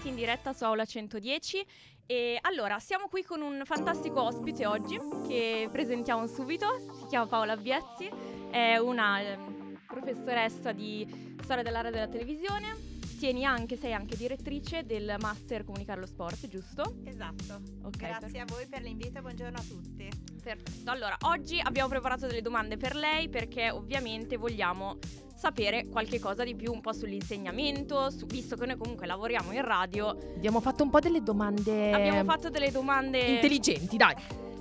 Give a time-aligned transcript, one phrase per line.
[0.00, 1.66] bentornati in diretta su Aula 110.
[2.06, 6.66] E allora, siamo qui con un fantastico ospite oggi che presentiamo subito,
[6.98, 8.10] si chiama Paola Biezzi,
[8.50, 9.38] è una eh,
[9.86, 11.06] professoressa di
[11.42, 12.74] storia dell'area della televisione,
[13.18, 16.96] tieni anche, sei anche direttrice del Master Comunicare lo Sport, giusto?
[17.04, 17.60] Esatto.
[17.82, 18.40] Okay, Grazie per...
[18.40, 20.29] a voi per l'invito buongiorno a tutti.
[20.40, 20.90] Perfetto.
[20.90, 24.98] Allora, oggi abbiamo preparato delle domande per lei perché ovviamente vogliamo
[25.36, 29.62] sapere qualche cosa di più un po' sull'insegnamento, su, visto che noi comunque lavoriamo in
[29.62, 30.08] radio.
[30.08, 31.92] Abbiamo fatto un po' delle domande.
[31.92, 34.14] Abbiamo fatto delle domande intelligenti, dai.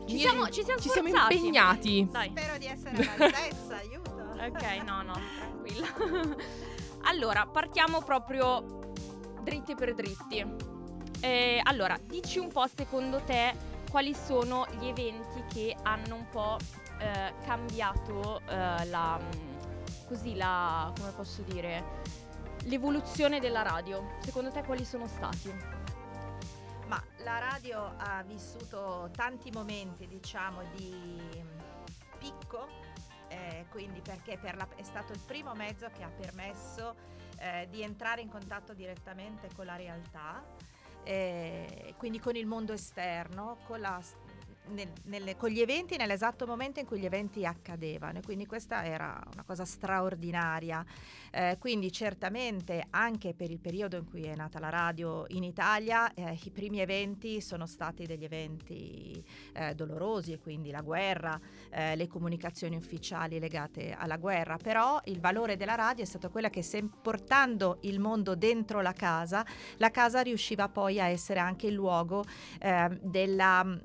[0.05, 2.07] Ci siamo, ci siamo, ci siamo impegnati.
[2.11, 2.29] Dai.
[2.29, 4.17] Spero di essere all'altezza, aiuto.
[4.39, 6.35] Ok, no, no, tranquilla.
[7.03, 8.93] allora, partiamo proprio
[9.43, 10.45] dritti per dritti.
[11.21, 16.57] Eh, allora, dici un po' secondo te quali sono gli eventi che hanno un po'
[16.99, 19.20] eh, cambiato eh, la
[20.09, 22.01] così la, come posso dire,
[22.63, 24.17] l'evoluzione della radio.
[24.21, 25.54] Secondo te quali sono stati?
[26.87, 31.21] Ma la radio ha vissuto tanti momenti, diciamo, di
[32.17, 32.67] picco,
[33.27, 36.95] eh, quindi perché per la, è stato il primo mezzo che ha permesso
[37.37, 40.43] eh, di entrare in contatto direttamente con la realtà,
[41.03, 44.01] eh, quindi con il mondo esterno, con la
[44.70, 48.85] nel, nelle, con gli eventi nell'esatto momento in cui gli eventi accadevano e quindi questa
[48.85, 50.85] era una cosa straordinaria.
[51.31, 56.11] Eh, quindi certamente anche per il periodo in cui è nata la radio in Italia
[56.13, 61.39] eh, i primi eventi sono stati degli eventi eh, dolorosi e quindi la guerra,
[61.70, 66.50] eh, le comunicazioni ufficiali legate alla guerra, però il valore della radio è stato quello
[66.50, 69.45] che se, portando il mondo dentro la casa,
[69.78, 72.23] la casa riusciva poi a essere anche il luogo
[72.59, 73.78] ehm, della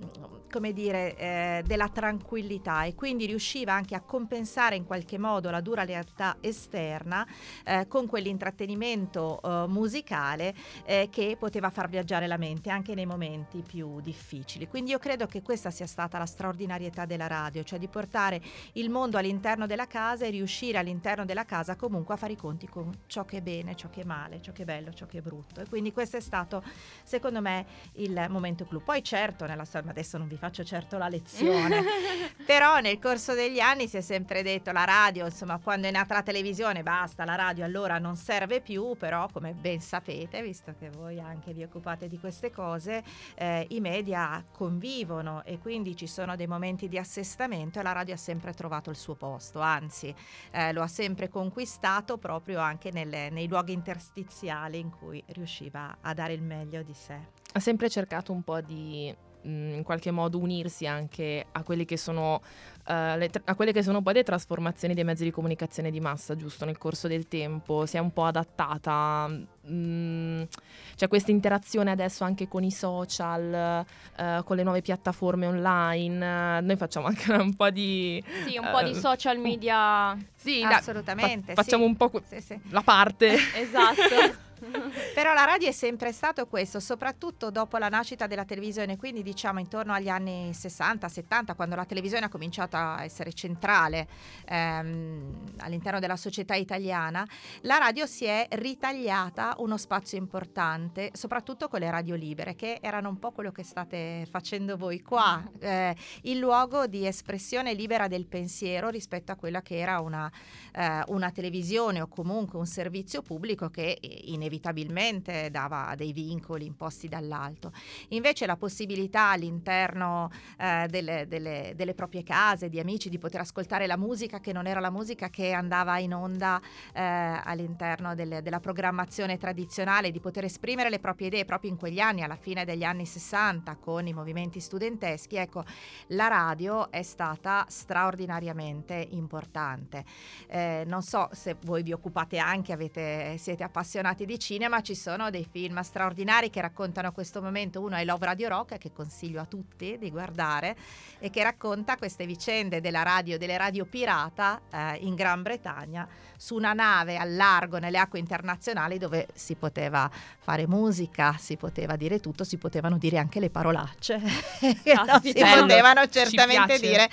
[0.51, 5.63] come dire, eh, della tranquillità e quindi riusciva anche a compensare in qualche modo la
[5.63, 7.27] dura realtà esterna
[7.65, 10.55] eh, con quell'intrattenimento eh, musicale
[10.85, 14.69] eh, che poteva far viaggiare la mente anche nei momenti più difficili.
[14.69, 18.91] Quindi io credo che questa sia stata la straordinarietà della radio, cioè di portare il
[18.91, 22.93] mondo all'interno della casa e riuscire all'interno della casa comunque a fare i conti con
[23.07, 25.23] ciò che è bene, ciò che è male, ciò che è bello, ciò che è
[25.23, 25.61] brutto.
[25.61, 26.63] E quindi questo è stato
[27.05, 28.83] secondo me il momento clou.
[28.83, 31.83] Poi certo nella storia, adesso non vi faccio certo la lezione,
[32.47, 36.15] però nel corso degli anni si è sempre detto la radio, insomma quando è nata
[36.15, 40.91] la televisione basta, la radio allora non serve più, però come ben sapete, visto che
[40.91, 43.03] voi anche vi occupate di queste cose,
[43.35, 48.15] eh, i media convivono e quindi ci sono dei momenti di assestamento e la radio
[48.15, 50.15] ha sempre trovato il suo posto, anzi
[50.53, 56.15] eh, lo ha sempre conquistato proprio anche nelle, nei luoghi interstiziali in cui riusciva a
[56.15, 57.19] dare il meglio di sé.
[57.53, 62.41] Ha sempre cercato un po' di in qualche modo unirsi anche a quelle che sono
[62.87, 66.37] uh, le, a quelle che sono poi le trasformazioni dei mezzi di comunicazione di massa,
[66.37, 66.65] giusto?
[66.65, 69.31] Nel corso del tempo si è un po' adattata.
[69.67, 73.85] C'è questa interazione adesso anche con i social,
[74.17, 76.61] uh, con le nuove piattaforme online.
[76.61, 78.23] Noi facciamo anche un po' di.
[78.47, 80.17] Sì, un uh, po' di social media.
[80.35, 81.55] Sì, assolutamente.
[81.55, 81.91] fa- facciamo sì.
[81.91, 82.61] un po' sì, sì.
[82.71, 83.37] la parte.
[83.57, 84.44] esatto.
[85.15, 89.61] Però la radio è sempre stato questo, soprattutto dopo la nascita della televisione, quindi diciamo
[89.61, 94.09] intorno agli anni 60-70, quando la televisione ha cominciato a essere centrale
[94.47, 97.27] ehm, all'interno della società italiana,
[97.63, 103.09] la radio si è ritagliata uno spazio importante, soprattutto con le radio libere, che erano
[103.09, 108.27] un po' quello che state facendo voi qua, eh, il luogo di espressione libera del
[108.27, 110.31] pensiero rispetto a quella che era una,
[110.73, 117.09] eh, una televisione o comunque un servizio pubblico che inevitabilmente inevitabilmente dava dei vincoli imposti
[117.09, 117.73] dall'alto.
[118.09, 123.87] Invece la possibilità all'interno eh, delle, delle, delle, proprie case, di amici, di poter ascoltare
[123.87, 126.61] la musica che non era la musica che andava in onda
[126.93, 132.01] eh, all'interno delle, della programmazione tradizionale, di poter esprimere le proprie idee proprio in quegli
[132.01, 135.65] anni, alla fine degli anni 60, con i movimenti studenteschi, ecco,
[136.09, 140.05] la radio è stata straordinariamente importante.
[140.47, 145.31] Eh, non so se voi vi occupate anche, avete, siete appassionati di cinema ci sono
[145.31, 147.81] dei film straordinari che raccontano questo momento.
[147.81, 150.77] Uno è Love Radio Rock, che consiglio a tutti di guardare,
[151.19, 156.07] e che racconta queste vicende della radio, delle radio pirata eh, in Gran Bretagna
[156.37, 160.11] su una nave al largo nelle acque internazionali dove si poteva
[160.41, 164.21] fare musica, si poteva dire tutto, si potevano dire anche le parolacce
[164.61, 167.09] che non si potevano certamente dire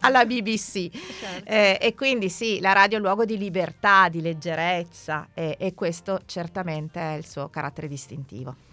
[0.00, 0.90] alla BBC.
[1.24, 1.48] Certo.
[1.48, 5.72] Eh, e quindi sì, la radio è un luogo di libertà, di leggerezza e, e
[5.72, 8.72] questo certamente è il suo carattere distintivo.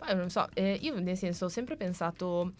[0.00, 2.52] Poi non so, eh, io nel senso ho sempre pensato,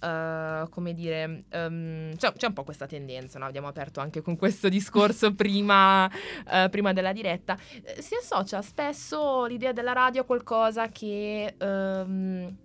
[0.00, 3.44] uh, come dire, um, cioè, c'è un po' questa tendenza, no?
[3.44, 9.44] abbiamo aperto anche con questo discorso prima, uh, prima, della diretta, eh, si associa spesso
[9.46, 11.54] l'idea della radio a qualcosa che...
[11.60, 12.56] Um,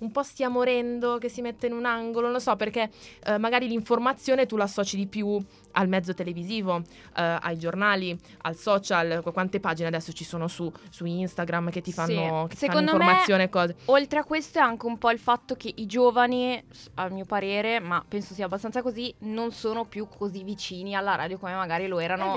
[0.00, 2.90] un po' stia morendo, che si mette in un angolo, non lo so, perché
[3.24, 5.42] eh, magari l'informazione tu l'associ di più
[5.72, 6.82] al mezzo televisivo,
[7.16, 11.92] eh, ai giornali, al social, quante pagine adesso ci sono su, su Instagram che ti
[11.92, 12.56] fanno, sì.
[12.56, 13.76] che ti fanno informazione me, cose.
[13.86, 16.62] Oltre a questo è anche un po' il fatto che i giovani,
[16.94, 21.38] a mio parere, ma penso sia abbastanza così, non sono più così vicini alla radio
[21.38, 22.34] come magari lo erano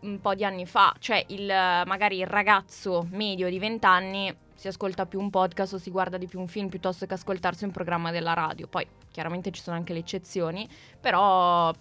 [0.00, 4.66] un po' di anni fa, cioè il, magari il ragazzo medio di 20 anni si
[4.66, 7.70] ascolta più un podcast o si guarda di più un film piuttosto che ascoltarsi un
[7.70, 8.66] programma della radio.
[8.66, 10.68] Poi chiaramente ci sono anche le eccezioni,
[11.00, 11.72] però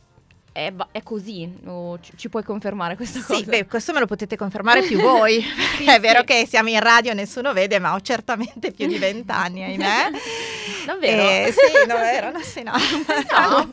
[0.52, 3.36] è, è così, oh, ci, ci, puoi confermare questa cosa?
[3.40, 5.42] Sì, beh, questo me lo potete confermare più voi.
[5.76, 9.64] sì, è vero che siamo in radio, nessuno vede, ma ho certamente più di vent'anni,
[9.64, 10.10] ahimè.
[10.86, 11.30] Davvero?
[11.30, 12.74] Eh, sì, no, vero, no, sì, no.
[12.78, 13.72] no.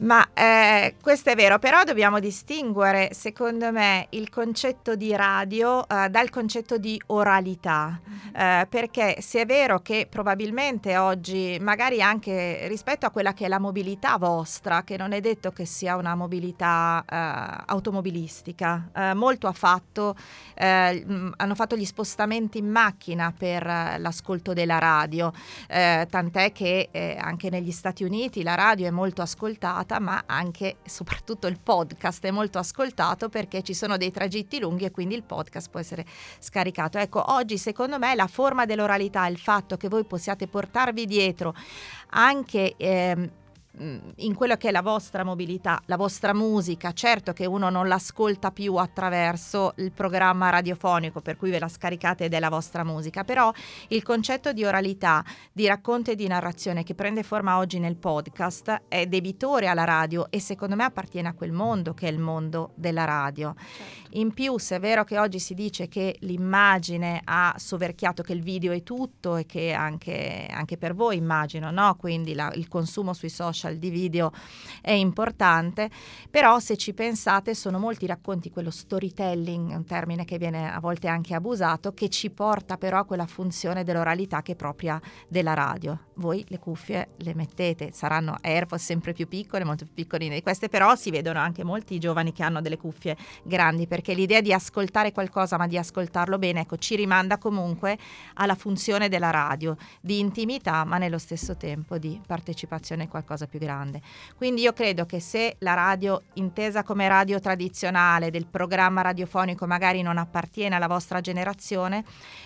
[0.00, 6.08] Ma eh, questo è vero, però dobbiamo distinguere, secondo me, il concetto di radio eh,
[6.08, 8.60] dal concetto di oralità, mm-hmm.
[8.60, 13.48] eh, perché se è vero che probabilmente oggi, magari anche rispetto a quella che è
[13.48, 19.48] la mobilità vostra, che non è detto che sia una mobilità eh, automobilistica, eh, molto
[19.48, 20.14] ha fatto,
[20.54, 25.32] eh, mh, hanno fatto gli spostamenti in macchina per l'ascolto della radio,
[25.66, 30.88] tant'è che anche negli Stati Uniti la radio è molto ascoltata ascoltata, ma anche e
[30.88, 35.22] soprattutto il podcast è molto ascoltato perché ci sono dei tragitti lunghi e quindi il
[35.22, 36.04] podcast può essere
[36.38, 36.98] scaricato.
[36.98, 41.54] Ecco, oggi secondo me la forma dell'oralità, il fatto che voi possiate portarvi dietro
[42.10, 43.24] anche eh, Mm,
[44.16, 48.50] in quello che è la vostra mobilità, la vostra musica, certo che uno non l'ascolta
[48.50, 53.24] più attraverso il programma radiofonico per cui ve la scaricate ed è la vostra musica,
[53.24, 53.52] però
[53.88, 58.82] il concetto di oralità, di racconto e di narrazione che prende forma oggi nel podcast
[58.88, 62.72] è debitore alla radio e secondo me appartiene a quel mondo che è il mondo
[62.74, 63.54] della radio.
[63.54, 64.16] Certo.
[64.18, 68.42] In più, se è vero che oggi si dice che l'immagine ha soverchiato che il
[68.42, 71.96] video è tutto e che anche, anche per voi immagino, no?
[71.96, 74.32] quindi la, il consumo sui social social di video
[74.80, 75.90] è importante,
[76.30, 81.08] però se ci pensate sono molti racconti, quello storytelling, un termine che viene a volte
[81.08, 86.06] anche abusato, che ci porta però a quella funzione dell'oralità che è propria della radio.
[86.14, 90.68] Voi le cuffie le mettete, saranno AirPods sempre più piccole, molto più piccoline di queste,
[90.68, 95.12] però si vedono anche molti giovani che hanno delle cuffie grandi, perché l'idea di ascoltare
[95.12, 97.98] qualcosa ma di ascoltarlo bene, ecco, ci rimanda comunque
[98.34, 103.58] alla funzione della radio, di intimità ma nello stesso tempo di partecipazione a qualcosa più
[103.58, 104.00] grande.
[104.36, 110.02] Quindi io credo che se la radio intesa come radio tradizionale del programma radiofonico magari
[110.02, 112.04] non appartiene alla vostra generazione,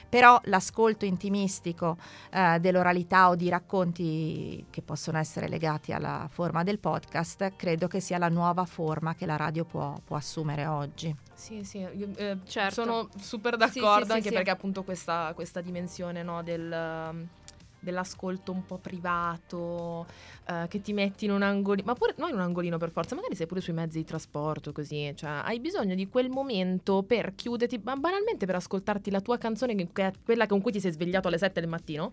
[0.08, 1.96] però l'ascolto intimistico
[2.30, 8.00] eh, dell'oralità o di racconti che possono essere legati alla forma del podcast, credo che
[8.00, 11.14] sia la nuova forma che la radio può, può assumere oggi.
[11.34, 12.82] Sì, sì, io, eh, certo.
[12.82, 17.28] sono super d'accordo sì, sì, anche sì, perché appunto questa, questa dimensione no, del
[17.82, 20.06] dell'ascolto un po' privato,
[20.48, 23.14] uh, che ti metti in un angolino, ma pure non in un angolino per forza,
[23.14, 27.34] magari sei pure sui mezzi di trasporto così, cioè hai bisogno di quel momento per
[27.34, 31.28] chiuderti, banalmente per ascoltarti la tua canzone, che è quella con cui ti sei svegliato
[31.28, 32.12] alle 7 del mattino.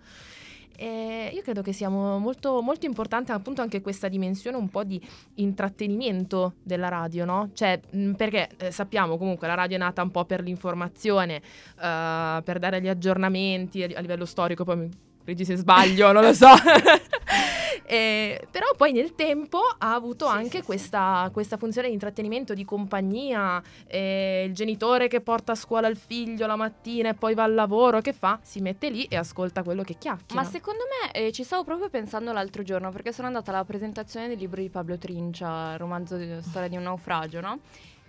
[0.82, 5.02] E io credo che sia molto, molto importante appunto anche questa dimensione un po' di
[5.36, 7.50] intrattenimento della radio, no?
[7.52, 7.82] Cioè,
[8.16, 11.42] perché eh, sappiamo comunque la radio è nata un po' per l'informazione,
[11.76, 16.48] uh, per dare gli aggiornamenti a, livello storico, poi correggi se sbaglio, non lo so.
[17.86, 21.32] eh, però poi nel tempo ha avuto sì, anche sì, questa, sì.
[21.32, 26.48] questa, funzione di intrattenimento, di compagnia, eh, il genitore che porta a scuola il figlio
[26.48, 28.40] la mattina e poi va al lavoro, che fa?
[28.42, 30.42] Si mette lì e ascolta quello che chiacchiera.
[30.42, 34.28] Ma secondo me eh, ci stavo proprio pensando l'altro giorno perché sono andata alla presentazione
[34.28, 37.60] del libro di Pablo Trincia, il romanzo di storia di un naufragio, no?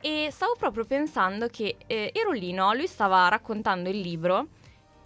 [0.03, 2.73] E stavo proprio pensando che eh, ero lì, no?
[2.73, 4.47] Lui stava raccontando il libro.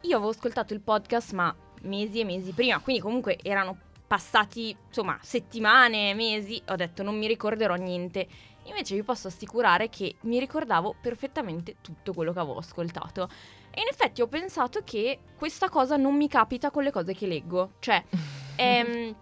[0.02, 1.54] Io avevo ascoltato il podcast, ma
[1.84, 7.26] mesi e mesi prima, quindi comunque erano passati insomma settimane, mesi, ho detto non mi
[7.26, 8.26] ricorderò niente.
[8.66, 13.28] Invece vi posso assicurare che mi ricordavo perfettamente tutto quello che avevo ascoltato.
[13.70, 17.26] E in effetti ho pensato che questa cosa non mi capita con le cose che
[17.26, 17.72] leggo.
[17.80, 18.02] Cioè,
[18.56, 19.14] ehm,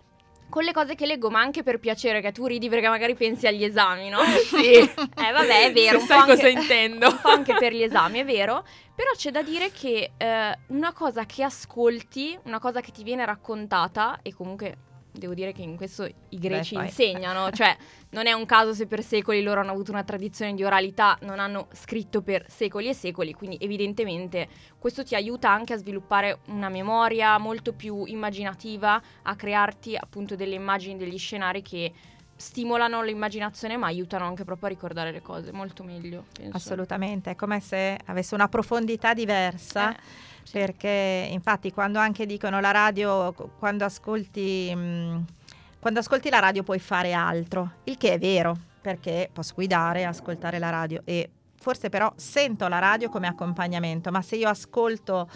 [0.52, 3.47] con le cose che leggo, ma anche per piacere, che tu ridi perché magari pensi
[3.47, 4.18] agli esami, no?
[4.52, 4.75] sì.
[4.75, 5.99] eh, vabbè, è vero.
[5.99, 7.09] Se sai anche, cosa intendo.
[7.09, 8.62] Un po' anche per gli esami, è vero.
[8.94, 13.25] Però c'è da dire che eh, una cosa che ascolti, una cosa che ti viene
[13.25, 14.76] raccontata, e comunque
[15.12, 16.87] devo dire che in questo i greci poi.
[16.87, 17.76] insegnano, cioè
[18.11, 21.38] non è un caso se per secoli loro hanno avuto una tradizione di oralità, non
[21.38, 26.69] hanno scritto per secoli e secoli, quindi evidentemente questo ti aiuta anche a sviluppare una
[26.69, 31.92] memoria molto più immaginativa, a crearti appunto delle immagini, degli scenari che
[32.35, 36.25] stimolano l'immaginazione ma aiutano anche proprio a ricordare le cose molto meglio.
[36.33, 36.57] Penso.
[36.57, 39.95] Assolutamente, è come se avesse una profondità diversa.
[39.95, 45.25] Eh, Perché infatti quando anche dicono la radio, quando ascolti, mh,
[45.80, 50.58] quando ascolti la radio puoi fare altro, il che è vero, perché posso guidare, ascoltare
[50.58, 51.00] la radio.
[51.04, 55.28] E forse però sento la radio come accompagnamento, ma se io ascolto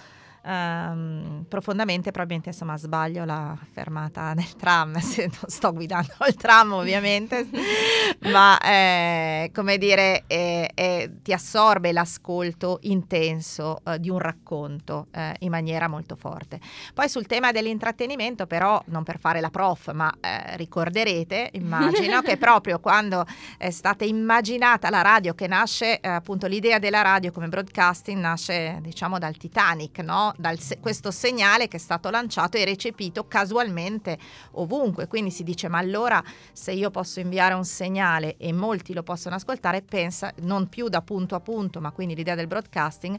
[0.46, 6.72] ehm, profondamente probabilmente insomma sbaglio la fermata del tram, se non sto guidando il tram
[6.72, 7.48] ovviamente,
[8.30, 15.34] ma eh, come dire eh, eh, ti assorbe l'ascolto intenso eh, di un racconto eh,
[15.40, 16.60] in maniera molto forte.
[16.94, 22.36] Poi sul tema dell'intrattenimento però, non per fare la prof, ma eh, ricorderete, immagino, che
[22.36, 23.24] proprio quando
[23.58, 29.18] è stata immaginata la radio, che nasce appunto l'idea della radio come broadcasting, nasce diciamo
[29.18, 30.34] dal Titanic, no?
[30.36, 34.18] Dal questo segnale che è stato lanciato e recepito casualmente
[34.52, 35.06] ovunque.
[35.06, 39.34] Quindi si dice, ma allora se io posso inviare un segnale e molti lo possono
[39.34, 43.18] ascoltare, pensa non più da punto a punto, ma quindi l'idea del broadcasting,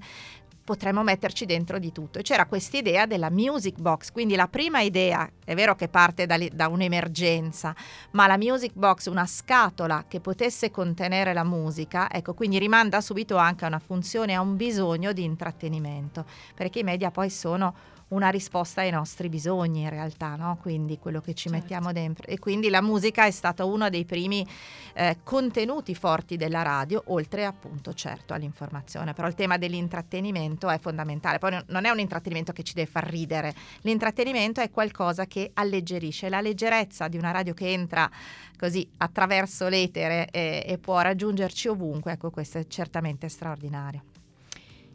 [0.67, 2.19] potremmo metterci dentro di tutto.
[2.19, 6.25] E c'era questa idea della music box, quindi la prima idea, è vero che parte
[6.25, 7.73] da, da un'emergenza,
[8.11, 13.37] ma la music box, una scatola che potesse contenere la musica, ecco, quindi rimanda subito
[13.37, 17.73] anche a una funzione, a un bisogno di intrattenimento, perché i media poi sono
[18.09, 20.57] una risposta ai nostri bisogni in realtà, no?
[20.61, 21.57] quindi quello che ci Certo.
[21.57, 22.25] mettiamo dentro.
[22.27, 24.45] E quindi la musica è stata uno dei primi
[24.93, 29.13] eh, contenuti forti della radio, oltre appunto certo all'informazione.
[29.13, 31.37] Però il tema dell'intrattenimento è fondamentale.
[31.37, 36.29] Poi non- è un intrattenimento che ci deve far ridere, l'intrattenimento è qualcosa che alleggerisce.
[36.29, 38.09] La leggerezza di una radio che entra
[38.57, 44.03] così attraverso l'etere e, e può raggiungerci ovunque, ecco questo è certamente straordinario.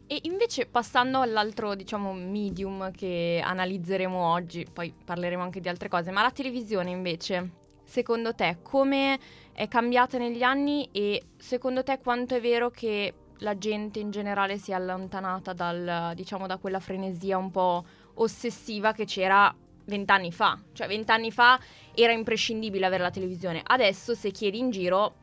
[0.05, 6.11] E invece passando all'altro, diciamo, medium che analizzeremo oggi, poi parleremo anche di altre cose,
[6.11, 7.51] ma la televisione invece,
[7.83, 9.17] secondo te come
[9.53, 14.57] è cambiata negli anni e secondo te quanto è vero che la gente in generale
[14.57, 17.83] si è allontanata dal, diciamo, da quella frenesia un po'
[18.15, 19.53] ossessiva che c'era
[19.85, 20.61] vent'anni fa?
[20.73, 21.59] Cioè vent'anni fa
[21.95, 25.15] era imprescindibile avere la televisione, adesso se chiedi in giro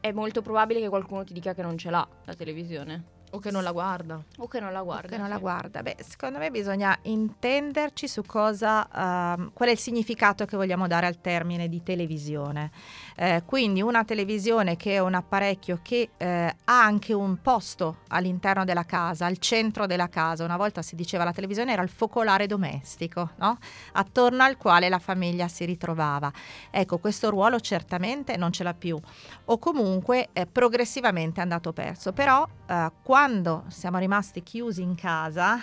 [0.00, 3.15] è molto probabile che qualcuno ti dica che non ce l'ha la televisione.
[3.36, 4.22] O che non la guarda.
[4.38, 5.08] O che non la guarda.
[5.08, 5.82] che non la guarda.
[5.82, 11.06] Beh, secondo me bisogna intenderci su cosa, ehm, qual è il significato che vogliamo dare
[11.06, 12.70] al termine di televisione.
[13.14, 18.64] Eh, quindi una televisione che è un apparecchio che eh, ha anche un posto all'interno
[18.64, 20.42] della casa, al centro della casa.
[20.44, 23.58] Una volta si diceva la televisione era il focolare domestico, no?
[23.92, 26.32] attorno al quale la famiglia si ritrovava.
[26.70, 28.98] Ecco, questo ruolo certamente non ce l'ha più
[29.44, 32.12] o comunque eh, progressivamente è andato perso.
[32.12, 32.90] Però eh,
[33.26, 35.58] quando siamo rimasti chiusi in casa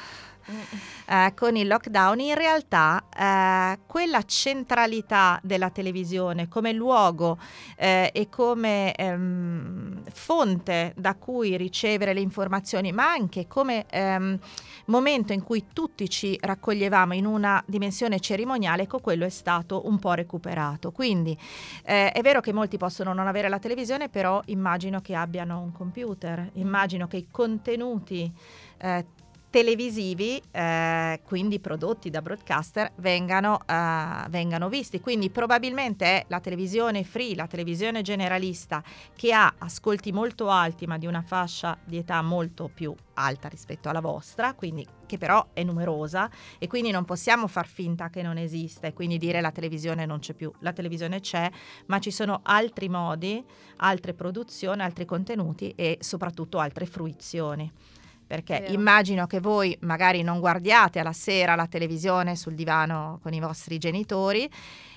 [1.05, 7.37] eh, con il lockdown, in realtà eh, quella centralità della televisione come luogo
[7.75, 14.39] eh, e come ehm, fonte da cui ricevere le informazioni, ma anche come ehm,
[14.85, 19.99] momento in cui tutti ci raccoglievamo in una dimensione cerimoniale, ecco quello è stato un
[19.99, 20.91] po' recuperato.
[20.91, 21.37] Quindi
[21.85, 25.71] eh, è vero che molti possono non avere la televisione, però immagino che abbiano un
[25.71, 28.31] computer, immagino che i contenuti
[28.77, 29.05] eh,
[29.53, 34.99] televisivi, eh, quindi prodotti da broadcaster, vengano, eh, vengano visti.
[34.99, 38.83] Quindi probabilmente è la televisione free, la televisione generalista,
[39.15, 43.89] che ha ascolti molto alti, ma di una fascia di età molto più alta rispetto
[43.89, 48.39] alla vostra, quindi che però è numerosa e quindi non possiamo far finta che non
[48.39, 50.51] esista e quindi dire la televisione non c'è più.
[50.61, 51.47] La televisione c'è,
[51.85, 53.45] ma ci sono altri modi,
[53.77, 57.71] altre produzioni, altri contenuti e soprattutto altre fruizioni
[58.25, 58.73] perché Vero.
[58.73, 63.77] immagino che voi magari non guardiate alla sera la televisione sul divano con i vostri
[63.77, 64.49] genitori,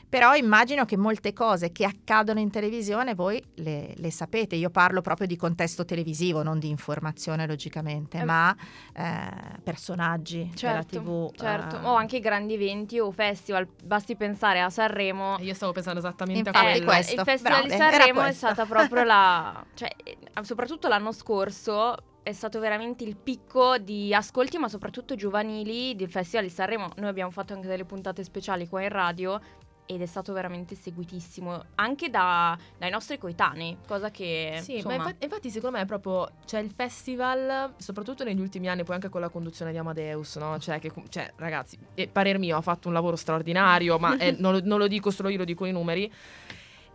[0.08, 4.54] però immagino che molte cose che accadono in televisione voi le, le sapete.
[4.54, 8.54] Io parlo proprio di contesto televisivo, non di informazione logicamente, Eh, ma
[8.94, 11.32] eh, personaggi Certo, della TV.
[11.34, 11.80] certo.
[11.80, 13.66] eh, O anche grandi eventi o festival.
[13.84, 15.38] Basti pensare a Sanremo.
[15.38, 16.86] E Io stavo pensando esattamente Infatti a Eh, quello.
[16.86, 17.14] questo.
[17.20, 19.64] il Festival di brave, era Sanremo è stata proprio la...
[19.74, 25.94] cioè, eh, soprattutto l'anno scorso è stato veramente il picco di ascolti, ma soprattutto giovanili
[25.94, 26.88] del Festival di Sanremo.
[26.96, 29.40] Noi abbiamo fatto anche delle puntate speciali qua in radio
[29.86, 35.02] ed è stato veramente seguitissimo anche da, dai nostri coetanei, cosa che Sì, insomma, ma
[35.04, 39.08] infatti, infatti secondo me è proprio c'è il festival, soprattutto negli ultimi anni, poi anche
[39.08, 40.58] con la conduzione di Amadeus, no?
[40.58, 44.54] Cioè, che, cioè ragazzi, e parer mio ha fatto un lavoro straordinario, ma è- non,
[44.54, 46.12] lo, non lo dico solo io, lo dico i numeri.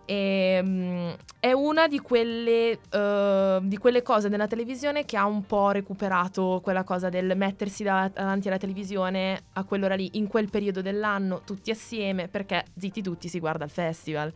[0.06, 5.46] E, mm, è una di quelle, eh, di quelle cose nella televisione che ha un
[5.46, 10.50] po' recuperato quella cosa del mettersi da- davanti alla televisione a quell'ora lì, in quel
[10.50, 14.34] periodo dell'anno, tutti assieme, perché zitti tutti si guarda il festival.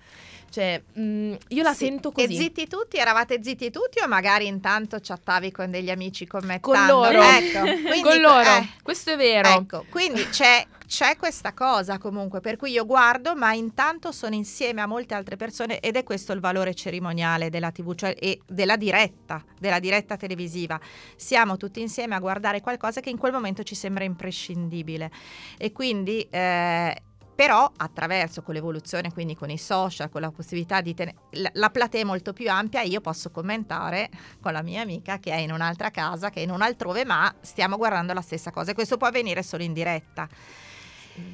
[0.50, 2.34] Cioè, mm, io la Sì, sento così.
[2.34, 2.98] E zitti tutti?
[2.98, 6.62] Eravate zitti tutti o magari intanto chattavi con degli amici commettendo?
[6.72, 7.22] Con loro.
[7.22, 9.50] Ecco, quindi- Con loro, eh, questo è vero.
[9.50, 14.80] Ecco, quindi c'è, c'è questa cosa comunque, per cui io guardo, ma intanto sono insieme
[14.80, 18.78] a molte altre persone ed è questo il valore cerimoniale della TV, cioè e della
[18.78, 20.80] diretta, della diretta televisiva.
[21.18, 25.12] Siamo tutti insieme a guardare qualcosa che in quel momento ci sembra imprescindibile.
[25.58, 26.26] E quindi...
[26.30, 27.02] eh,
[27.36, 31.70] però attraverso con l'evoluzione, quindi con i social, con la possibilità di tenere la, la
[31.70, 34.10] platea è molto più ampia, io posso commentare
[34.40, 37.36] con la mia amica che è in un'altra casa, che è in un altrove, ma
[37.42, 40.30] stiamo guardando la stessa cosa e questo può avvenire solo in diretta.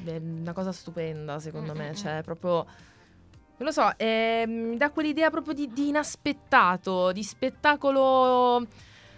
[0.04, 1.86] È una cosa stupenda, secondo me.
[1.86, 1.94] Mm-mm.
[1.94, 2.64] Cioè, proprio.
[3.56, 8.66] Non lo so, ehm, dà quell'idea proprio di, di inaspettato, di spettacolo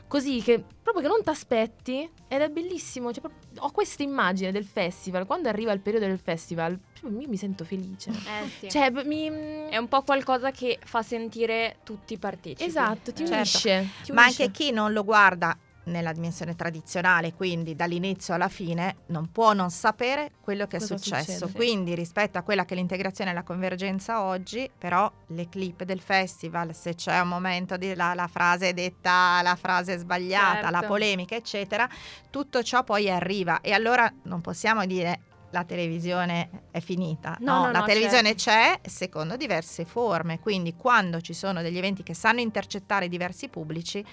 [0.06, 3.10] così che proprio che non ti aspetti ed è bellissimo.
[3.12, 3.22] Cioè,
[3.58, 5.24] ho questa immagine del festival.
[5.26, 8.10] Quando arriva il periodo del festival, io mi sento felice.
[8.10, 8.70] eh, sì.
[8.70, 9.26] Cioè, mi.
[9.70, 12.64] è un po' qualcosa che fa sentire tutti partecipi.
[12.68, 13.34] Esatto, ti Certo.
[13.34, 13.88] unisce.
[14.02, 14.42] ti Ma unisce.
[14.42, 19.70] anche chi non lo guarda nella dimensione tradizionale, quindi dall'inizio alla fine, non può non
[19.70, 21.32] sapere quello che Cosa è successo.
[21.46, 21.52] succede.
[21.52, 26.00] Quindi rispetto a quella che è l'integrazione e la convergenza oggi, però le clip del
[26.00, 30.86] festival, se c'è un momento di la, la frase detta, la frase sbagliata, la Certo.
[30.86, 31.88] polemica, eccetera,
[32.30, 35.20] tutto ciò poi arriva e allora non possiamo dire
[35.54, 37.36] la televisione è finita.
[37.38, 38.80] No, No, no, la no, televisione certo.
[38.82, 44.04] c'è secondo diverse forme, quindi quando ci sono degli eventi che sanno intercettare diversi pubblici,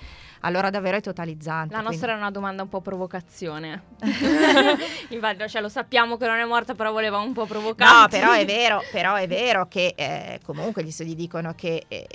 [0.41, 1.74] allora davvero è totalizzante.
[1.74, 3.83] La quindi- nostra era una domanda un po' provocazione.
[5.10, 7.91] Infatti, cioè, lo sappiamo che non è morta, però voleva un po' provocare.
[8.01, 12.07] No, però è vero, però è vero che eh, comunque gli studi dicono che eh,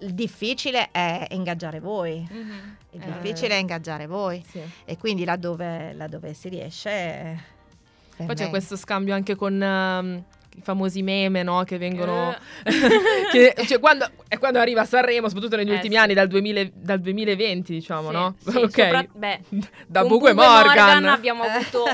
[0.00, 2.26] il difficile è ingaggiare voi.
[2.28, 2.76] Mhm.
[2.90, 3.12] Il Eh.
[3.20, 4.44] difficile è ingaggiare voi.
[4.48, 4.60] Sì.
[4.84, 7.52] E quindi laddove, laddove si riesce.
[8.16, 8.50] Eh, Poi c'è venga.
[8.50, 10.22] questo scambio anche con ehm,
[10.56, 11.64] i famosi meme, no?
[11.64, 12.36] Che vengono.
[12.64, 12.72] Eh.
[13.54, 16.00] che, cioè, quando, è quando arriva a Sanremo, soprattutto negli Eh, ultimi sì.
[16.00, 18.34] anni, dal, 2000 dal 2020, diciamo, Sì, no?
[18.38, 18.70] sì, ok.
[18.70, 19.40] sopra- beh,
[19.86, 21.04] da Bugo e Bugo Morgan.
[21.06, 21.84] abbiamo avuto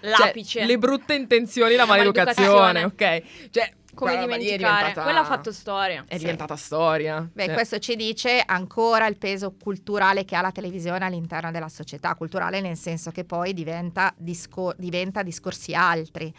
[0.00, 0.64] Cioè, l'apice.
[0.64, 3.22] le brutte intenzioni, la maleducazione, ok?
[3.50, 4.56] Cioè, Come quella dimenticare?
[4.78, 6.04] diventata- Quella ha fatto storia.
[6.06, 6.20] È Sì.
[6.20, 7.28] diventata storia.
[7.32, 11.68] Beh, Cioè, questo ci dice ancora il peso culturale che ha la televisione all'interno della
[11.68, 16.32] società, culturale nel senso che poi diventa, discor- diventa discorsi altri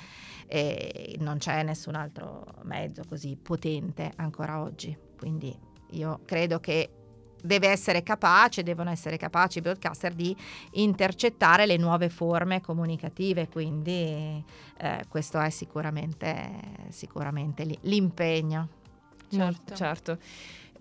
[0.47, 4.97] e non c'è nessun altro mezzo così potente ancora oggi.
[5.17, 5.57] Quindi
[5.91, 6.89] io credo che
[7.41, 10.35] deve essere capace, devono essere capaci i broadcaster di
[10.71, 14.43] intercettare le nuove forme comunicative, quindi
[14.77, 16.49] eh, questo è sicuramente,
[16.89, 18.67] sicuramente lì- l'impegno.
[19.29, 19.75] Certo.
[19.75, 20.17] Certo.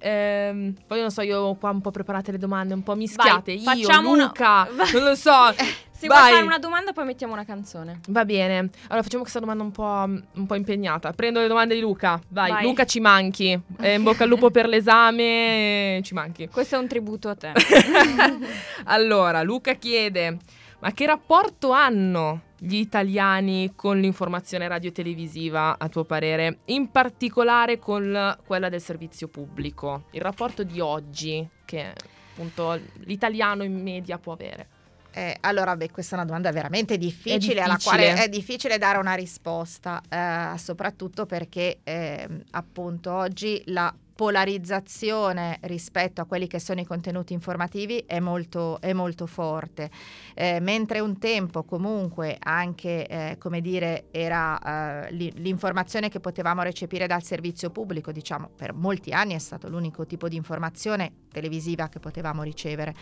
[0.03, 3.53] Ehm, poi non so, io qua un po' preparate le domande, un po' mischiate.
[3.53, 4.93] io, facciamo una- Luca, Vai.
[4.93, 5.31] non lo so.
[6.01, 6.33] Se vuoi Vai.
[6.33, 8.01] fare una domanda, poi mettiamo una canzone.
[8.09, 11.13] Va bene, allora facciamo questa domanda un po', un po' impegnata.
[11.13, 12.19] Prendo le domande di Luca.
[12.29, 12.63] Vai, Vai.
[12.65, 13.49] Luca ci manchi.
[13.79, 16.49] Eh, in bocca al lupo per l'esame, eh, ci manchi.
[16.49, 17.53] Questo è un tributo a te.
[18.85, 20.39] allora, Luca chiede:
[20.81, 26.61] Ma che rapporto hanno gli italiani con l'informazione radio-televisiva, a tuo parere?
[26.67, 30.05] In particolare con quella del servizio pubblico.
[30.13, 31.93] Il rapporto di oggi che
[32.33, 34.69] appunto l'italiano in media può avere.
[35.13, 38.13] Eh, allora, beh, questa è una domanda veramente difficile, alla difficile.
[38.13, 46.21] quale è difficile dare una risposta, eh, soprattutto perché ehm, appunto oggi la polarizzazione rispetto
[46.21, 49.91] a quelli che sono i contenuti informativi è molto, è molto forte,
[50.35, 56.63] Eh, mentre un tempo comunque anche, eh, come dire, era eh, li- l'informazione che potevamo
[56.63, 61.89] recepire dal servizio pubblico, diciamo, per molti anni è stato l'unico tipo di informazione televisiva
[61.89, 62.95] che potevamo ricevere.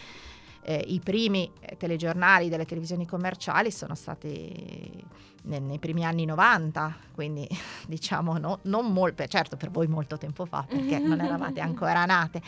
[0.68, 5.02] Eh, I primi eh, telegiornali delle televisioni commerciali sono stati
[5.44, 7.48] ne- nei primi anni 90, quindi
[7.88, 12.42] diciamo no- non molto, certo per voi molto tempo fa perché non eravate ancora nate,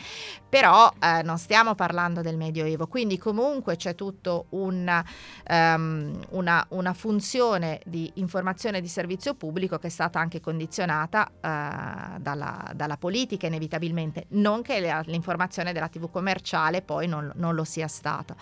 [0.47, 5.03] però eh, non stiamo parlando del Medioevo, quindi comunque c'è tutto un,
[5.47, 12.19] ehm, una, una funzione di informazione di servizio pubblico che è stata anche condizionata eh,
[12.19, 17.63] dalla, dalla politica inevitabilmente, non che la- l'informazione della TV commerciale poi non, non lo
[17.63, 18.09] sia stata.
[18.11, 18.35] Stato.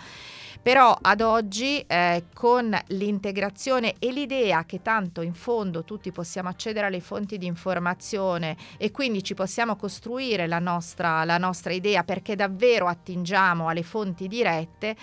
[0.62, 6.86] Però ad oggi eh, con l'integrazione e l'idea che tanto in fondo tutti possiamo accedere
[6.86, 12.36] alle fonti di informazione e quindi ci possiamo costruire la nostra, la nostra idea perché
[12.36, 14.96] davvero attingiamo alle fonti dirette,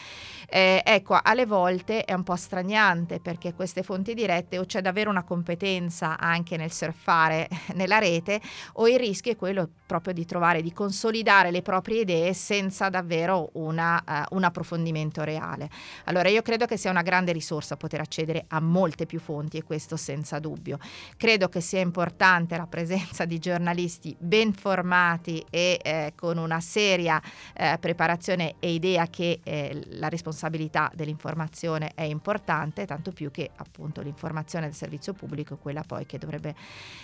[0.47, 5.09] eh, ecco, alle volte è un po' straniante perché queste fonti dirette o c'è davvero
[5.09, 8.39] una competenza anche nel surfare nella rete
[8.73, 13.49] o il rischio è quello proprio di trovare, di consolidare le proprie idee senza davvero
[13.53, 15.69] una, uh, un approfondimento reale.
[16.05, 19.63] Allora io credo che sia una grande risorsa poter accedere a molte più fonti e
[19.63, 20.79] questo senza dubbio.
[21.15, 27.21] Credo che sia importante la presenza di giornalisti ben formati e eh, con una seria
[27.53, 34.01] eh, preparazione e idea che eh, la responsabilità dell'informazione è importante, tanto più che appunto
[34.01, 36.55] l'informazione del servizio pubblico è quella poi che dovrebbe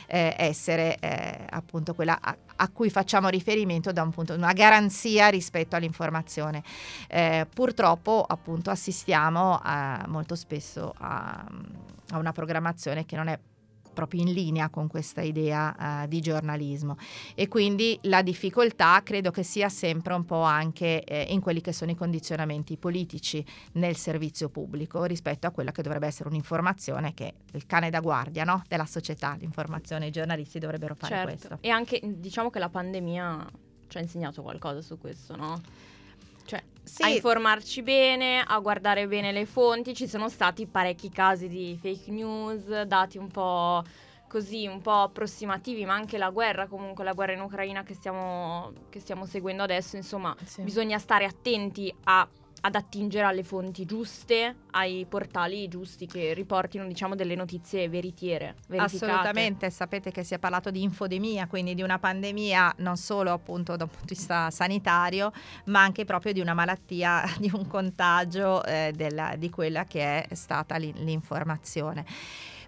[0.07, 5.27] eh, essere eh, appunto quella a, a, cui facciamo riferimento da un punto, una garanzia
[5.27, 6.63] rispetto all'informazione.
[7.33, 11.43] Eh, purtroppo appunto assistiamo a, molto spesso a,
[12.09, 13.39] a una programmazione che non è
[13.93, 16.97] proprio in linea con questa idea uh, di giornalismo
[17.35, 21.71] e quindi la difficoltà credo che sia sempre un po' anche eh, in quelli che
[21.71, 27.27] sono i condizionamenti politici nel servizio pubblico rispetto a quella che dovrebbe essere un'informazione che
[27.27, 28.63] è il cane da guardia no?
[28.67, 31.29] della società, l'informazione, i giornalisti dovrebbero fare certo.
[31.29, 31.57] questo.
[31.61, 33.45] E anche diciamo che la pandemia
[33.87, 35.61] ci ha insegnato qualcosa su questo, no?
[36.45, 37.03] Cioè, sì.
[37.03, 39.93] a informarci bene, a guardare bene le fonti.
[39.93, 43.83] Ci sono stati parecchi casi di fake news, dati un po'
[44.27, 48.73] così, un po' approssimativi, ma anche la guerra, comunque la guerra in Ucraina che stiamo,
[48.89, 49.95] che stiamo seguendo adesso.
[49.95, 50.63] Insomma, sì.
[50.63, 52.27] bisogna stare attenti a
[52.65, 58.55] ad attingere alle fonti giuste, ai portali giusti che riportino diciamo delle notizie veritiere.
[58.67, 59.05] Verificate.
[59.05, 63.75] Assolutamente, sapete che si è parlato di infodemia, quindi di una pandemia non solo appunto
[63.75, 65.33] da un punto di vista sanitario,
[65.65, 70.33] ma anche proprio di una malattia, di un contagio eh, della, di quella che è
[70.33, 72.05] stata l'informazione.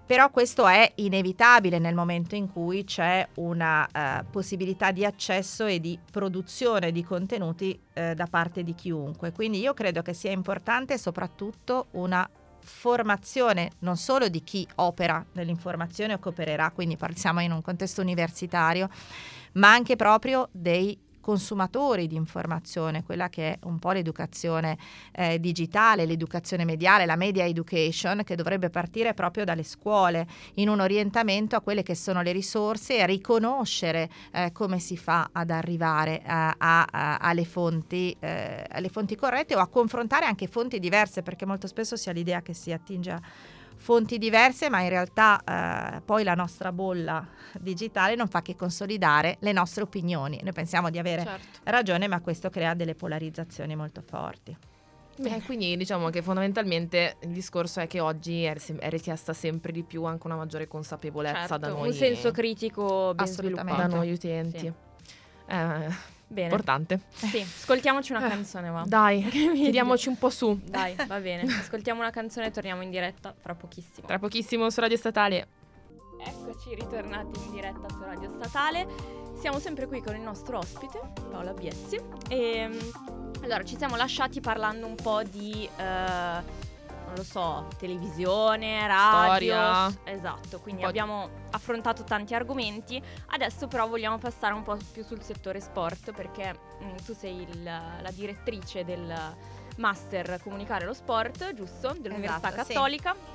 [0.05, 5.79] Però questo è inevitabile nel momento in cui c'è una uh, possibilità di accesso e
[5.79, 9.31] di produzione di contenuti uh, da parte di chiunque.
[9.31, 12.29] Quindi io credo che sia importante soprattutto una
[12.65, 18.89] formazione non solo di chi opera nell'informazione o coopererà, quindi parliamo in un contesto universitario,
[19.53, 24.77] ma anche proprio dei consumatori di informazione, quella che è un po' l'educazione
[25.11, 30.81] eh, digitale, l'educazione mediale, la media education, che dovrebbe partire proprio dalle scuole in un
[30.81, 35.49] orientamento a quelle che sono le risorse e a riconoscere eh, come si fa ad
[35.49, 40.77] arrivare a, a, a, alle, fonti, eh, alle fonti corrette o a confrontare anche fonti
[40.77, 43.21] diverse, perché molto spesso si ha l'idea che si attinge a
[43.85, 47.23] fonti diverse, ma in realtà eh, poi la nostra bolla
[47.59, 50.39] digitale non fa che consolidare le nostre opinioni.
[50.41, 51.59] Noi pensiamo di avere certo.
[51.65, 54.57] ragione, ma questo crea delle polarizzazioni molto forti.
[55.17, 59.83] Beh, quindi diciamo che fondamentalmente il discorso è che oggi è, è, richiesta sempre di
[59.83, 61.89] più anche una maggiore consapevolezza certo, da noi.
[61.89, 63.75] Un senso critico ben sviluppato.
[63.75, 64.57] Da noi utenti.
[64.57, 64.73] Sì.
[65.47, 66.47] Eh, Bene.
[66.47, 67.01] Importante.
[67.13, 68.83] Sì, ascoltiamoci una canzone, va.
[68.85, 70.59] Dai, tiriamoci un po' su.
[70.63, 71.43] Dai, va bene.
[71.43, 74.07] Ascoltiamo una canzone e torniamo in diretta fra pochissimo.
[74.07, 75.47] Tra pochissimo su Radio Statale.
[76.19, 78.87] Eccoci ritornati in diretta su Radio Statale.
[79.39, 81.99] Siamo sempre qui con il nostro ospite, Paola Biessi.
[82.29, 82.91] E ehm,
[83.43, 86.64] allora ci siamo lasciati parlando un po' di uh,
[87.05, 89.53] non lo so, televisione, radio.
[89.53, 90.01] Storia.
[90.03, 93.01] Esatto, quindi abbiamo affrontato tanti argomenti.
[93.27, 97.41] Adesso però vogliamo passare un po' più sul settore sport perché mh, mm, tu sei
[97.41, 99.13] il, la direttrice del
[99.77, 101.95] Master Comunicare lo Sport, giusto?
[101.99, 103.13] Dell'Università esatto, Cattolica.
[103.13, 103.33] Sì.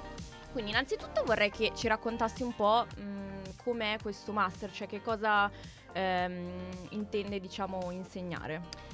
[0.52, 5.00] Quindi innanzitutto vorrei che ci raccontassi un po' mh, mm, com'è questo master, cioè che
[5.00, 5.50] cosa
[5.92, 8.88] ehm, intende diciamo insegnare.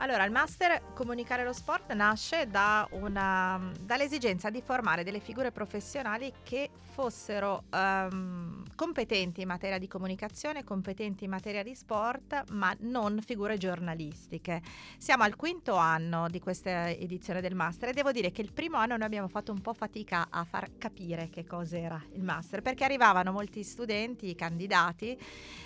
[0.00, 6.32] Allora, il master Comunicare lo sport nasce da una, dall'esigenza di formare delle figure professionali
[6.44, 13.20] che fossero um, competenti in materia di comunicazione, competenti in materia di sport, ma non
[13.22, 14.62] figure giornalistiche.
[14.98, 18.76] Siamo al quinto anno di questa edizione del master e devo dire che il primo
[18.76, 22.84] anno noi abbiamo fatto un po' fatica a far capire che cos'era il master, perché
[22.84, 25.16] arrivavano molti studenti, candidati,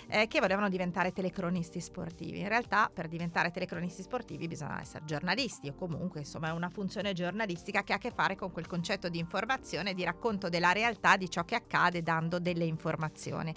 [0.07, 2.39] eh, che volevano diventare telecronisti sportivi.
[2.39, 6.69] In realtà per diventare telecronisti sportivi sportivi bisogna essere giornalisti o comunque insomma è una
[6.69, 10.71] funzione giornalistica che ha a che fare con quel concetto di informazione, di racconto della
[10.71, 13.53] realtà di ciò che accade dando delle informazioni.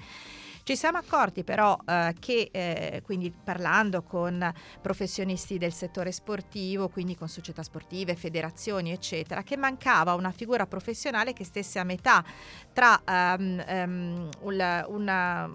[0.65, 4.53] Ci siamo accorti però eh, che, eh, quindi parlando con
[4.83, 11.33] professionisti del settore sportivo, quindi con società sportive, federazioni, eccetera, che mancava una figura professionale
[11.33, 12.25] che stesse a metà
[12.73, 15.51] tra um, um, una, una,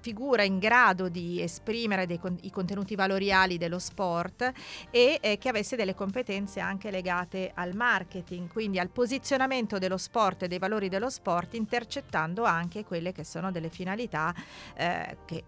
[0.00, 4.52] figura in grado di esprimere dei, i contenuti valoriali dello sport
[4.90, 10.44] e eh, che avesse delle competenze anche legate al marketing, quindi al posizionamento dello sport
[10.44, 14.34] e dei valori dello sport, intercettando anche quelle che sono delle finalità
[14.74, 15.44] eh, che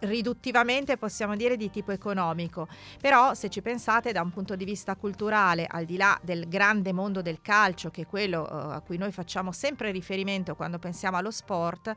[0.00, 2.68] riduttivamente possiamo dire di tipo economico,
[3.00, 6.92] però se ci pensate da un punto di vista culturale, al di là del grande
[6.92, 11.16] mondo del calcio, che è quello uh, a cui noi facciamo sempre riferimento quando pensiamo
[11.16, 11.92] allo sport,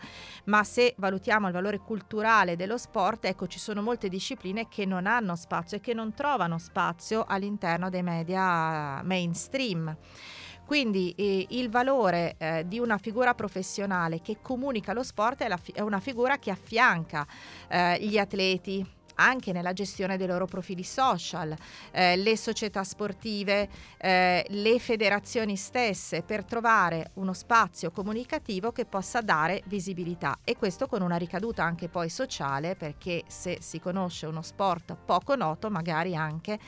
[0.46, 5.06] ma se valutiamo il valore culturale dello sport, ecco ci sono molte discipline che non
[5.06, 9.96] hanno spazio e che non trovano spazio all'interno dei media mainstream.
[10.66, 15.72] Quindi eh, il valore eh, di una figura professionale che comunica lo sport è, fi-
[15.74, 17.26] è una figura che affianca
[17.68, 21.56] eh, gli atleti, anche nella gestione dei loro profili social,
[21.92, 29.22] eh, le società sportive, eh, le federazioni stesse per trovare uno spazio comunicativo che possa
[29.22, 30.40] dare visibilità.
[30.44, 35.36] E questo con una ricaduta anche poi sociale perché se si conosce uno sport poco
[35.36, 36.60] noto magari anche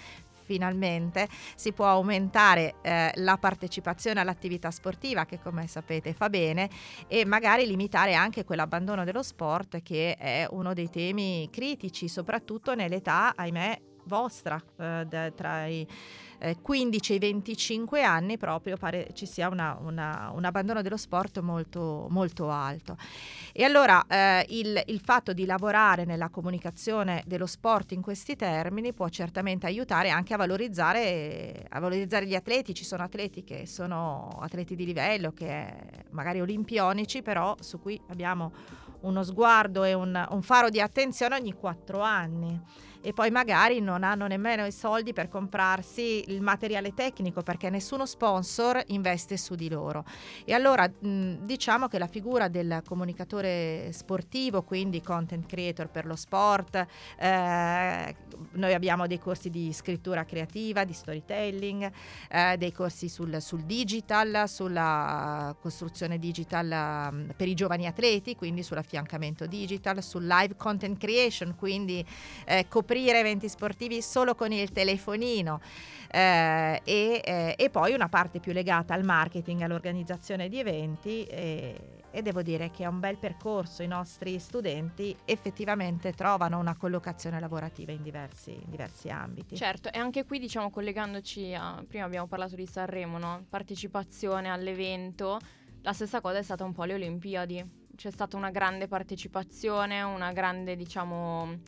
[0.48, 6.70] finalmente si può aumentare eh, la partecipazione all'attività sportiva che come sapete fa bene
[7.08, 13.34] e magari limitare anche quell'abbandono dello sport che è uno dei temi critici soprattutto nell'età
[13.36, 15.88] ahimè vostra eh, tra i
[16.40, 20.98] eh, 15 e i 25 anni proprio pare ci sia una, una, un abbandono dello
[20.98, 22.98] sport molto, molto alto.
[23.52, 28.94] E allora eh, il, il, fatto di lavorare nella comunicazione dello sport in questi termini
[28.94, 32.74] può certamente aiutare anche a valorizzare, a valorizzare gli atleti.
[32.74, 35.74] Ci sono atleti che sono atleti di livello, che
[36.12, 38.54] magari olimpionici, però su cui abbiamo
[39.02, 42.60] uno sguardo e un, un faro di attenzione ogni quattro anni
[43.02, 48.06] e poi magari non hanno nemmeno i soldi per comprarsi il materiale tecnico perché nessuno
[48.06, 50.04] sponsor investe su di loro.
[50.44, 56.16] E allora mh, diciamo che la figura del comunicatore sportivo, quindi content creator per lo
[56.16, 56.86] sport,
[57.18, 58.16] eh,
[58.52, 61.92] noi abbiamo dei corsi di scrittura creativa, di storytelling,
[62.30, 68.64] eh, dei corsi sul, sul, digital, sulla costruzione digital um, per i giovani atleti, quindi
[68.64, 72.06] sull'affiancamento digital, sul live content creation, quindi
[72.46, 75.60] eh, coprire eventi sportivi solo con il telefonino
[76.10, 81.98] eh, e, eh, e, poi una parte più legata al marketing, all'organizzazione di eventi e,
[82.10, 87.40] e devo dire che è un bel percorso, i nostri studenti effettivamente trovano una collocazione
[87.40, 89.56] lavorativa in diversi, in diversi ambiti.
[89.56, 93.46] Certo, e anche qui diciamo collegandoci a, prima abbiamo parlato di Sanremo, no?
[93.50, 95.40] partecipazione all'evento,
[95.82, 97.64] la stessa cosa è stata un po' le Olimpiadi,
[97.96, 101.60] c'è stata una grande partecipazione, una grande diciamo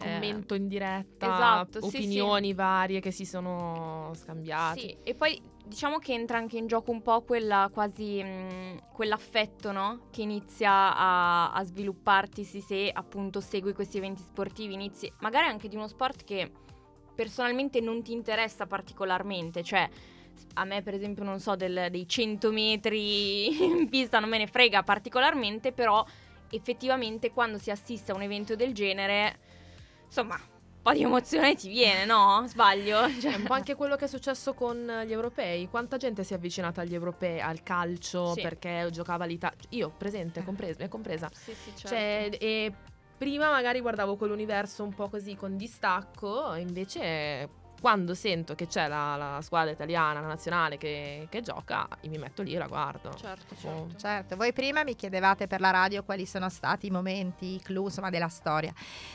[0.00, 2.54] commento in diretta, esatto, opinioni sì, sì.
[2.54, 4.80] varie che si sono scambiate.
[4.80, 8.76] Sì, e poi diciamo che entra anche in gioco un po' quella quasi mh, mm,
[8.92, 10.08] quell'affetto, no?
[10.10, 15.76] Che inizia a, a svilupparti se appunto segui questi eventi sportivi, inizi magari anche di
[15.76, 16.50] uno sport che
[17.14, 19.88] personalmente non ti interessa particolarmente, cioè
[20.54, 24.46] a me per esempio non so del, dei 100 metri in pista non me ne
[24.46, 26.04] frega particolarmente, però
[26.50, 29.38] effettivamente quando si assiste a un evento del genere
[30.10, 32.44] insomma, un po' di emozione ti viene, no?
[32.46, 33.08] Sbaglio?
[33.20, 35.68] Cioè, è un po' anche quello che è successo con gli europei.
[35.68, 38.42] Quanta gente si è avvicinata agli europei, al calcio, sì.
[38.42, 39.58] perché giocava l'Italia.
[39.70, 40.86] Io, presente, compresa.
[40.88, 41.30] compresa.
[41.32, 41.88] Sì, sì, certo.
[41.88, 42.72] Cioè, e
[43.16, 47.48] prima magari guardavo quell'universo un po' così con distacco, invece
[47.80, 52.42] quando sento che c'è la, la squadra italiana, la nazionale che, che, gioca, mi metto
[52.42, 53.12] lì e la guardo.
[53.14, 53.96] Certo, certo.
[53.96, 54.36] certo.
[54.36, 58.10] Voi prima mi chiedevate per la radio quali sono stati i momenti, i clou insomma,
[58.10, 58.72] della storia.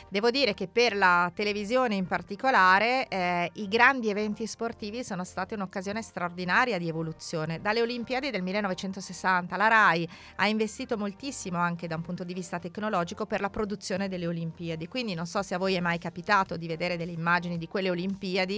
[0.08, 5.54] Devo dire che per la televisione in particolare eh, i grandi eventi sportivi sono stati
[5.54, 7.60] un'occasione straordinaria di evoluzione.
[7.60, 12.58] Dalle Olimpiadi del 1960 la RAI ha investito moltissimo anche da un punto di vista
[12.58, 14.88] tecnologico per la produzione delle Olimpiadi.
[14.88, 17.90] Quindi non so se a voi è mai capitato di vedere delle immagini di quelle
[17.90, 18.55] Olimpiadi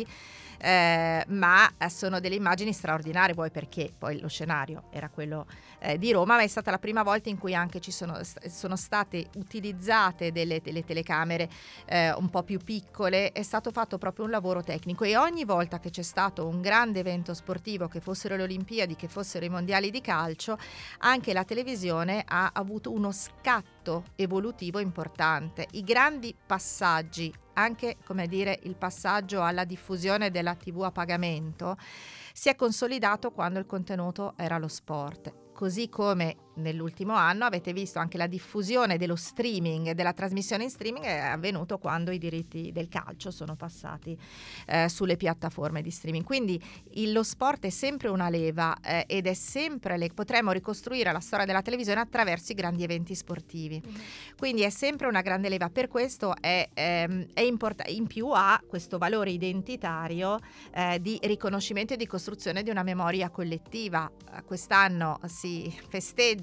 [0.58, 5.46] eh, ma sono delle immagini straordinarie, poi perché poi lo scenario era quello
[5.78, 8.76] eh, di Roma, ma è stata la prima volta in cui anche ci sono, sono
[8.76, 11.48] state utilizzate delle, delle telecamere
[11.86, 15.78] eh, un po' più piccole, è stato fatto proprio un lavoro tecnico e ogni volta
[15.78, 19.90] che c'è stato un grande evento sportivo, che fossero le Olimpiadi, che fossero i mondiali
[19.90, 20.58] di calcio,
[20.98, 25.66] anche la televisione ha avuto uno scatto evolutivo importante.
[25.72, 31.76] I grandi passaggi anche dire, il passaggio alla diffusione della TV a pagamento
[32.32, 35.52] si è consolidato quando il contenuto era lo sport.
[35.52, 41.04] Così come nell'ultimo anno avete visto anche la diffusione dello streaming, della trasmissione in streaming
[41.04, 44.18] è avvenuto quando i diritti del calcio sono passati
[44.66, 46.24] eh, sulle piattaforme di streaming.
[46.24, 46.60] Quindi
[46.92, 51.20] il, lo sport è sempre una leva eh, ed è sempre, le, potremmo ricostruire la
[51.20, 53.80] storia della televisione attraverso i grandi eventi sportivi.
[53.84, 53.96] Mm-hmm.
[54.36, 58.60] Quindi è sempre una grande leva, per questo è, ehm, è importante, in più ha
[58.66, 60.38] questo valore identitario
[60.74, 64.10] eh, di riconoscimento e di costruzione di una memoria collettiva.
[64.44, 65.72] Quest'anno si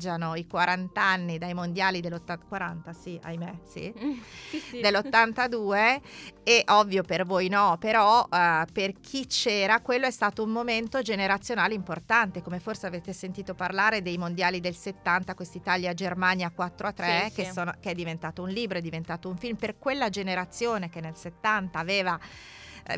[0.05, 3.91] festeggiano i 40 anni dai mondiali dell'80, sì, ahimè, sì,
[4.49, 4.79] sì, sì.
[4.79, 5.99] dell'82
[6.43, 11.01] e ovvio per voi no, però uh, per chi c'era quello è stato un momento
[11.01, 17.25] generazionale importante, come forse avete sentito parlare dei mondiali del 70, quest'Italia-Germania 4 a 3,
[17.29, 20.89] sì, che, sono, che è diventato un libro, è diventato un film, per quella generazione
[20.89, 22.19] che nel 70 aveva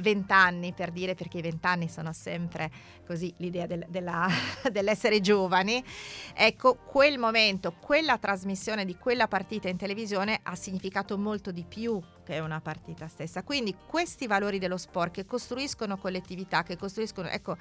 [0.01, 2.69] vent'anni per dire, perché i vent'anni sono sempre
[3.05, 4.27] così l'idea del, della,
[4.71, 5.83] dell'essere giovani.
[6.33, 12.01] Ecco, quel momento, quella trasmissione di quella partita in televisione ha significato molto di più
[12.27, 13.41] che una partita stessa.
[13.41, 17.55] Quindi questi valori dello sport che costruiscono collettività, che costruiscono, ecco,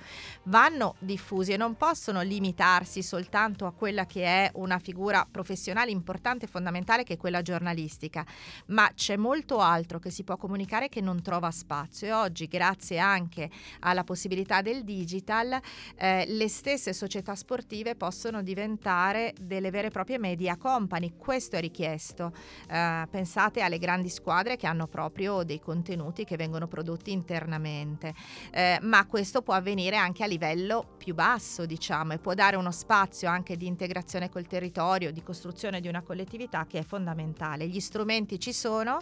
[0.45, 6.47] vanno diffusi e non possono limitarsi soltanto a quella che è una figura professionale importante
[6.47, 8.27] e fondamentale che è quella giornalistica,
[8.67, 12.99] ma c'è molto altro che si può comunicare che non trova spazio e oggi grazie
[12.99, 13.49] anche
[13.81, 15.61] alla possibilità del digital
[15.97, 21.61] eh, le stesse società sportive possono diventare delle vere e proprie media company, questo è
[21.61, 22.33] richiesto.
[22.69, 28.15] Eh, pensate alle grandi squadre che hanno proprio dei contenuti che vengono prodotti internamente,
[28.51, 32.73] eh, ma questo può avvenire anche a livello più basso, diciamo, e può dare uno
[32.73, 37.67] spazio anche di integrazione col territorio, di costruzione di una collettività che è fondamentale.
[37.67, 38.99] Gli strumenti ci sono,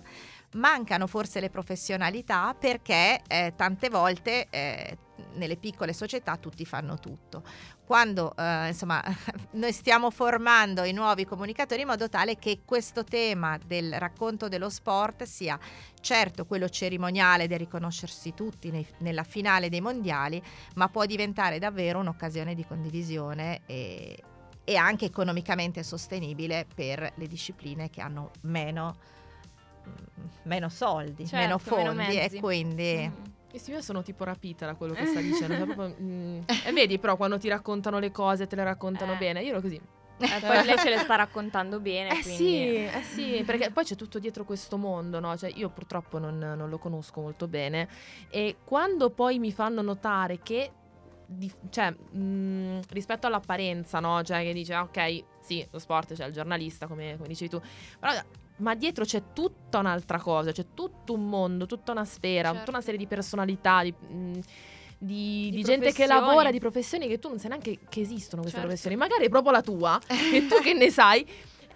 [0.54, 4.98] mancano forse le professionalità perché eh, tante volte eh,
[5.34, 7.42] nelle piccole società tutti fanno tutto.
[7.84, 9.02] Quando eh, insomma
[9.52, 14.70] noi stiamo formando i nuovi comunicatori in modo tale che questo tema del racconto dello
[14.70, 15.58] sport sia
[16.00, 20.42] certo quello cerimoniale del riconoscersi tutti nei, nella finale dei mondiali,
[20.74, 24.22] ma può diventare davvero un'occasione di condivisione e,
[24.64, 28.96] e anche economicamente sostenibile per le discipline che hanno meno,
[30.44, 33.12] meno soldi, certo, meno fondi meno e quindi...
[33.12, 33.32] Mm
[33.66, 35.54] io sono tipo rapita da quello che sta dicendo.
[35.54, 39.16] Cioè proprio, mm, e vedi però quando ti raccontano le cose, te le raccontano eh.
[39.16, 39.42] bene.
[39.42, 39.80] Io ero così.
[40.16, 42.18] Eh, poi lei ce le sta raccontando bene.
[42.18, 45.36] Eh sì, eh sì, perché poi c'è tutto dietro questo mondo, no?
[45.36, 47.88] Cioè io purtroppo non, non lo conosco molto bene
[48.28, 50.70] e quando poi mi fanno notare che
[51.26, 54.22] di, cioè, mh, mm, rispetto all'apparenza, no?
[54.22, 57.50] Cioè, che dice, ah, ok, sì, lo sport, c'è cioè il giornalista, come, come dicevi
[57.50, 57.60] tu,
[57.98, 58.12] però
[58.56, 62.58] ma dietro c'è tutta un'altra cosa, c'è tutto un mondo, tutta una sfera, certo.
[62.58, 64.32] tutta una serie di personalità, di, mh,
[64.98, 68.42] di, di, di gente che lavora, di professioni che tu non sai neanche che esistono
[68.42, 68.66] queste certo.
[68.66, 70.00] professioni, magari è proprio la tua,
[70.32, 71.26] e tu che ne sai.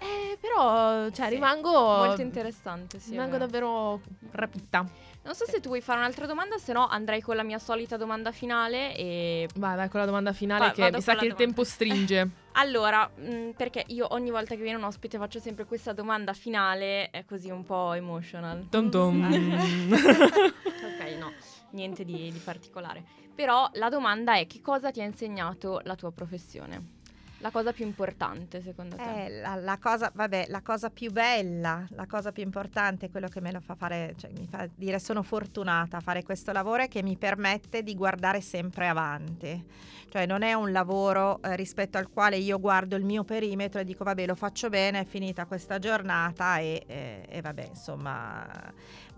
[0.00, 1.34] Eh, però, cioè, sì.
[1.34, 1.70] rimango.
[1.70, 3.10] Molto interessante, sì.
[3.10, 4.86] Rimango davvero rapita.
[5.28, 7.98] Non so se tu vuoi fare un'altra domanda, se no andrei con la mia solita
[7.98, 9.46] domanda finale e...
[9.56, 12.30] Vai, vai con la domanda finale Va, che mi sa che il tempo stringe.
[12.52, 16.32] allora, mh, mm, perché io ogni volta che viene un ospite faccio sempre questa domanda
[16.32, 18.70] finale, è così un po' emotional.
[18.70, 19.22] Tom tom.
[19.92, 21.30] ok, no,
[21.72, 23.04] niente di, di particolare.
[23.34, 26.97] Però la domanda è che cosa ti ha insegnato la tua professione?
[27.40, 29.24] La cosa più importante secondo te?
[29.24, 33.28] Eh, la, la, cosa, vabbè, la cosa più bella, la cosa più importante è quello
[33.28, 36.82] che me lo fa fare, cioè mi fa dire sono fortunata a fare questo lavoro
[36.82, 39.64] e che mi permette di guardare sempre avanti.
[40.08, 43.84] Cioè non è un lavoro eh, rispetto al quale io guardo il mio perimetro e
[43.84, 48.46] dico vabbè lo faccio bene, è finita questa giornata e, e, e vabbè insomma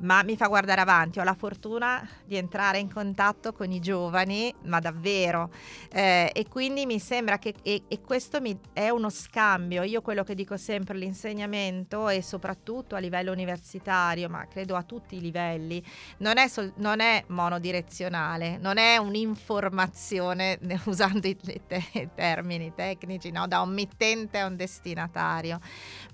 [0.01, 1.19] ma mi fa guardare avanti.
[1.19, 5.51] Ho la fortuna di entrare in contatto con i giovani, ma davvero.
[5.91, 9.85] Eh, e quindi mi sembra che e questo mi, è uno scambio.
[9.85, 15.15] Io quello che dico sempre, l'insegnamento e soprattutto a livello universitario, ma credo a tutti
[15.15, 15.81] i livelli,
[16.17, 23.47] non è, sol, non è monodirezionale, non è un'informazione, usando i, te, termini tecnici, no?
[23.47, 25.61] da un mittente a un destinatario,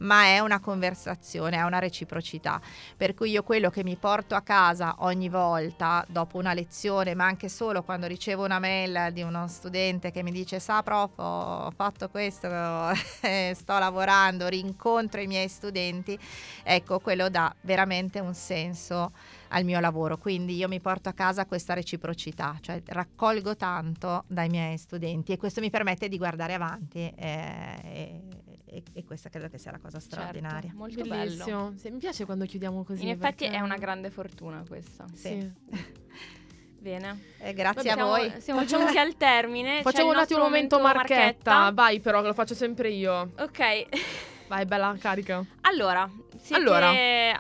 [0.01, 2.61] ma è una conversazione, è una reciprocità.
[2.95, 7.25] Per cui io quello che mi porto a casa ogni volta dopo una lezione, ma
[7.25, 11.71] anche solo quando ricevo una mail di uno studente che mi dice sa prof ho
[11.71, 12.49] fatto questo,
[13.55, 16.19] sto lavorando, rincontro i miei studenti,
[16.63, 19.13] ecco quello dà veramente un senso
[19.49, 20.19] al mio lavoro.
[20.19, 25.37] Quindi io mi porto a casa questa reciprocità, cioè raccolgo tanto dai miei studenti e
[25.37, 28.23] questo mi permette di guardare avanti eh, e,
[28.65, 30.61] e, e, questa credo che sia la cosa certo, straordinaria.
[30.61, 31.45] Certo, molto Bellissimo.
[31.45, 31.79] bello.
[31.79, 33.03] Sì, mi piace quando chiudiamo così.
[33.03, 35.05] In effetti è una grande fortuna questa.
[35.15, 35.53] Sì.
[35.71, 36.05] sì.
[36.87, 37.21] Bene.
[37.39, 38.33] Eh, grazie siamo, a voi.
[38.39, 39.83] Siamo giunti al termine.
[39.83, 41.73] Facciamo un attimo un momento marchetta.
[41.75, 43.33] Vai però, che lo faccio sempre io.
[43.41, 43.87] Ok.
[44.47, 45.45] Vai, bella carica.
[45.63, 46.09] Allora,
[46.41, 46.55] siete...
[46.55, 46.91] Allora.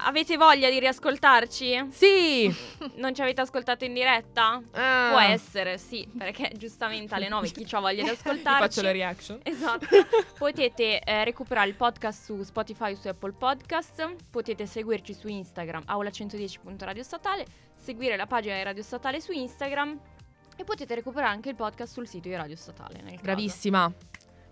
[0.04, 1.86] avete voglia di riascoltarci?
[1.92, 2.52] Sì!
[2.96, 4.60] Non ci avete ascoltato in diretta?
[4.72, 5.10] Ah.
[5.10, 8.60] Può essere, sì, perché giustamente alle 9 chi ha voglia di ascoltarci.
[8.60, 9.38] Faccio le reaction.
[9.44, 9.86] Esatto.
[10.36, 14.16] Potete eh, recuperare il podcast su Spotify o su Apple Podcast.
[14.28, 17.46] Potete seguirci su Instagram, aula110.radio statale,
[17.86, 19.96] seguire la pagina di Radio Statale su Instagram
[20.56, 22.94] e potete recuperare anche il podcast sul sito di Radio Statale.
[23.00, 23.22] Nel caso.
[23.22, 23.92] Bravissima.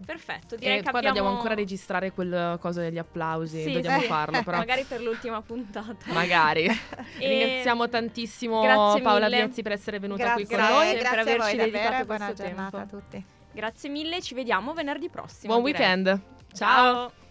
[0.07, 1.14] Perfetto, direi E che poi abbiamo...
[1.16, 3.62] dobbiamo ancora registrare quel coso degli applausi.
[3.62, 4.07] Sì, Dobbiamo sì.
[4.09, 4.59] farlo, però.
[4.59, 6.12] Magari per l'ultima puntata.
[6.12, 6.66] Magari.
[7.18, 9.28] E- Ringraziamo tantissimo Grazie Paola.
[9.28, 10.93] Biazzi per essere venuta Grazie, qui con Grazie noi.
[10.93, 12.97] per grazie a averci voi dedicato davvero e buona questo giornata tempo.
[12.97, 13.24] a tutti.
[13.53, 15.53] Grazie mille, ci vediamo venerdì prossimo.
[15.55, 15.80] Buon direi.
[15.80, 16.20] weekend.
[16.53, 17.22] Ciao.